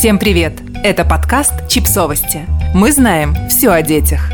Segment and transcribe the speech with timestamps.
[0.00, 0.54] Всем привет!
[0.82, 2.46] Это подкаст «Чипсовости».
[2.74, 4.32] Мы знаем все о детях.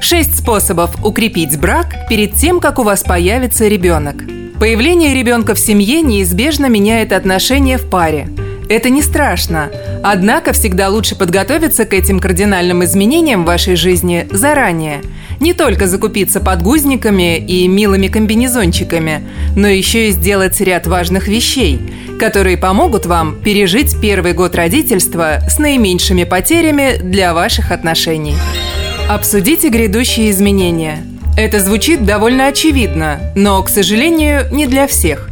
[0.00, 4.16] Шесть способов укрепить брак перед тем, как у вас появится ребенок.
[4.58, 8.28] Появление ребенка в семье неизбежно меняет отношения в паре.
[8.68, 9.70] Это не страшно,
[10.02, 15.00] однако всегда лучше подготовиться к этим кардинальным изменениям в вашей жизни заранее.
[15.38, 19.22] Не только закупиться подгузниками и милыми комбинезончиками,
[19.54, 21.80] но еще и сделать ряд важных вещей–
[22.18, 28.34] которые помогут вам пережить первый год родительства с наименьшими потерями для ваших отношений.
[29.08, 31.04] Обсудите грядущие изменения.
[31.36, 35.28] Это звучит довольно очевидно, но, к сожалению, не для всех.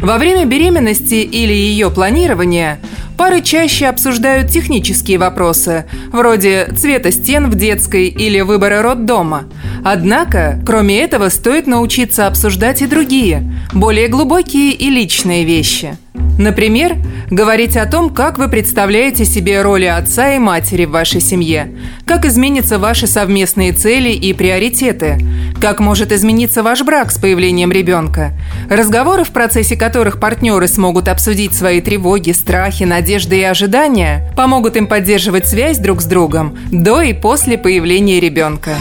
[0.00, 2.78] Во время беременности или ее планирования
[3.16, 9.46] пары чаще обсуждают технические вопросы, вроде цвета стен в детской или выбора роддома.
[9.84, 15.96] Однако, кроме этого, стоит научиться обсуждать и другие, более глубокие и личные вещи–
[16.38, 16.96] Например,
[17.30, 21.74] говорить о том, как вы представляете себе роли отца и матери в вашей семье,
[22.06, 25.18] как изменятся ваши совместные цели и приоритеты,
[25.60, 28.34] как может измениться ваш брак с появлением ребенка,
[28.70, 34.86] разговоры, в процессе которых партнеры смогут обсудить свои тревоги, страхи, надежды и ожидания, помогут им
[34.86, 38.76] поддерживать связь друг с другом до и после появления ребенка.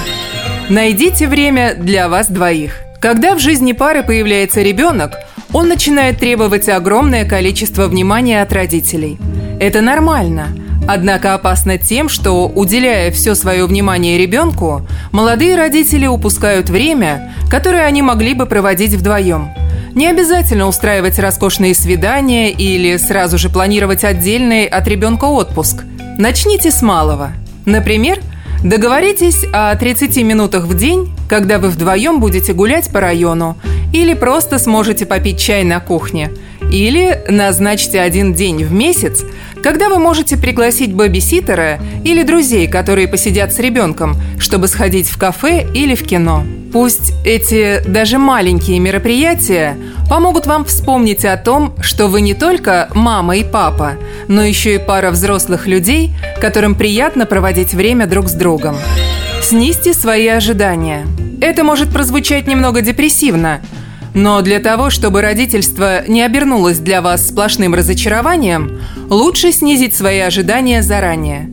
[0.70, 2.82] Найдите время для вас двоих.
[3.00, 5.14] Когда в жизни пары появляется ребенок,
[5.54, 9.18] он начинает требовать огромное количество внимания от родителей.
[9.60, 10.50] Это нормально.
[10.88, 18.02] Однако опасно тем, что, уделяя все свое внимание ребенку, молодые родители упускают время, которое они
[18.02, 19.50] могли бы проводить вдвоем.
[19.94, 25.84] Не обязательно устраивать роскошные свидания или сразу же планировать отдельный от ребенка отпуск.
[26.18, 27.32] Начните с малого.
[27.66, 28.20] Например,
[28.64, 33.58] договоритесь о 30 минутах в день, когда вы вдвоем будете гулять по району
[33.98, 36.32] или просто сможете попить чай на кухне.
[36.72, 39.24] Или назначьте один день в месяц,
[39.64, 45.66] когда вы можете пригласить бэбиситера или друзей, которые посидят с ребенком, чтобы сходить в кафе
[45.74, 46.44] или в кино.
[46.74, 49.78] Пусть эти даже маленькие мероприятия
[50.10, 53.94] помогут вам вспомнить о том, что вы не только мама и папа,
[54.28, 58.76] но еще и пара взрослых людей, которым приятно проводить время друг с другом.
[59.42, 61.08] Снизьте свои ожидания.
[61.40, 63.62] Это может прозвучать немного депрессивно,
[64.18, 68.80] но для того, чтобы родительство не обернулось для вас сплошным разочарованием,
[69.10, 71.52] лучше снизить свои ожидания заранее.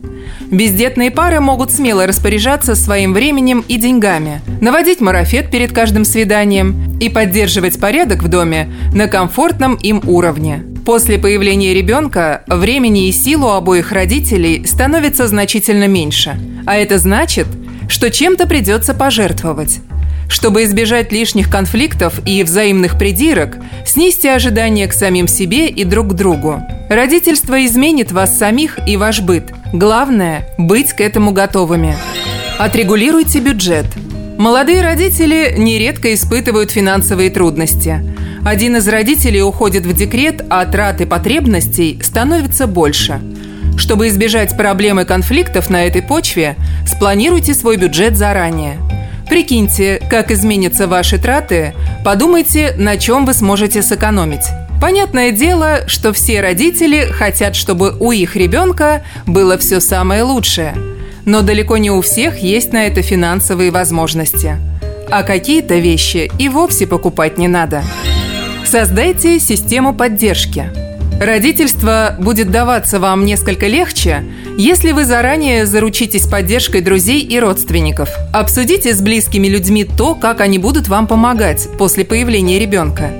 [0.49, 7.07] Бездетные пары могут смело распоряжаться своим временем и деньгами, наводить марафет перед каждым свиданием и
[7.07, 10.63] поддерживать порядок в доме на комфортном им уровне.
[10.85, 16.35] После появления ребенка времени и сил у обоих родителей становится значительно меньше.
[16.65, 17.45] А это значит,
[17.87, 19.81] что чем-то придется пожертвовать.
[20.27, 26.13] Чтобы избежать лишних конфликтов и взаимных придирок, снизьте ожидания к самим себе и друг к
[26.13, 26.61] другу.
[26.89, 29.53] Родительство изменит вас самих и ваш быт.
[29.73, 31.95] Главное– быть к этому готовыми.
[32.57, 33.85] Отрегулируйте бюджет.
[34.37, 38.01] Молодые родители нередко испытывают финансовые трудности.
[38.43, 43.19] Один из родителей уходит в декрет, а траты потребностей становится больше.
[43.77, 46.55] Чтобы избежать проблемы конфликтов на этой почве,
[46.85, 48.77] спланируйте свой бюджет заранее–
[49.29, 54.45] Прикиньте, как изменятся ваши траты, подумайте, на чем вы сможете сэкономить.
[54.79, 60.75] Понятное дело, что все родители хотят, чтобы у их ребенка было все самое лучшее.
[61.25, 64.57] Но далеко не у всех есть на это финансовые возможности.
[65.09, 67.83] А какие-то вещи и вовсе покупать не надо.
[68.65, 70.69] Создайте систему поддержки–
[71.19, 74.25] Родительство будет даваться вам несколько легче,
[74.57, 78.09] если вы заранее заручитесь поддержкой друзей и родственников.
[78.33, 83.11] Обсудите с близкими людьми то, как они будут вам помогать после появления ребенка.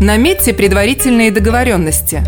[0.00, 2.22] Наметьте предварительные договоренности.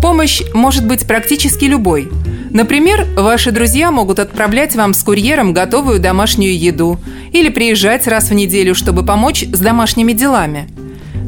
[0.00, 2.08] Помощь может быть практически любой.
[2.50, 6.98] Например, ваши друзья могут отправлять вам с курьером готовую домашнюю еду
[7.32, 10.68] или приезжать раз в неделю, чтобы помочь с домашними делами–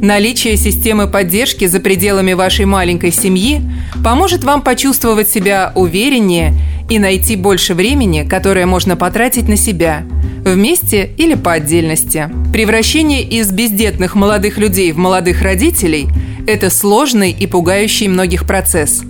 [0.03, 3.63] Наличие системы поддержки за пределами вашей маленькой семьи
[4.03, 6.55] поможет вам почувствовать себя увереннее
[6.91, 10.03] и найти больше времени, которое можно потратить на себя,
[10.45, 12.29] вместе или по отдельности.
[12.53, 16.09] Превращение из бездетных молодых людей в молодых родителей–
[16.49, 19.03] это сложный и пугающий многих процесс.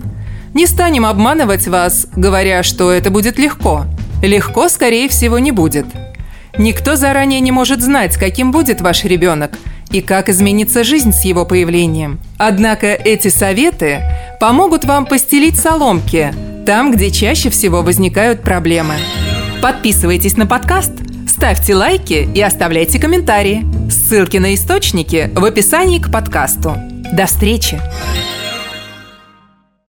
[0.53, 3.85] Не станем обманывать вас, говоря, что это будет легко.
[4.21, 5.87] Легко, скорее всего, не будет.
[6.59, 9.57] Никто заранее не может знать, каким будет ваш ребенок–
[9.93, 12.19] и как изменится жизнь с его появлением.
[12.37, 14.01] Однако эти советы
[14.41, 16.33] помогут вам постелить соломки
[16.65, 18.95] там, где чаще всего возникают проблемы.
[19.61, 20.91] Подписывайтесь на подкаст,
[21.27, 23.65] ставьте лайки и оставляйте комментарии.
[23.89, 26.75] Ссылки на источники в описании к подкасту.
[27.13, 27.79] До встречи!